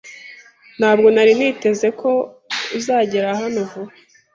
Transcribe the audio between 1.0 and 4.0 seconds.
nari niteze ko uzagera hano vuba.